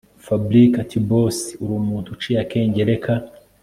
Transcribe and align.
Fabric 0.25 0.71
atiboss 0.83 1.37
uri 1.61 1.71
umuntu 1.81 2.07
uciye 2.15 2.37
akenge 2.43 2.81
reka 2.91 3.11